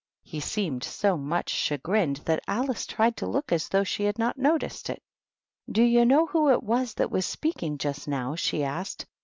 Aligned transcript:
He 0.23 0.39
seemed 0.39 0.83
so 0.83 1.15
much 1.15 1.51
chagrined 1.51 2.21
that 2.25 2.41
Alice 2.47 2.87
tried 2.87 3.15
to 3.17 3.27
look 3.27 3.51
as 3.51 3.69
though 3.69 3.83
she 3.83 4.05
had 4.05 4.17
not 4.17 4.35
noticed 4.35 4.89
it. 4.89 5.03
"Do 5.71 5.83
you 5.83 6.05
know 6.05 6.25
who 6.25 6.49
it 6.49 6.63
was 6.63 6.95
that 6.95 7.11
was 7.11 7.27
speaking 7.27 7.77
just 7.77 8.07
now?" 8.07 8.33
she 8.35 8.63
asked. 8.63 9.05